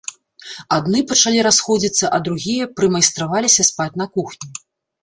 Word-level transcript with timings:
Адны 0.77 1.01
пачалі 1.11 1.39
расходзіцца, 1.49 2.05
а 2.17 2.23
другія 2.29 2.71
прымайстраваліся 2.81 3.61
спаць 3.71 3.93
на 4.05 4.15
кухні. 4.19 4.49